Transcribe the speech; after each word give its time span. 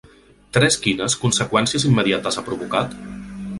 Tres-Quines 0.57 1.17
conseqüències 1.25 1.87
immediates 1.91 2.39
ha 2.43 2.47
provocat? 2.51 3.01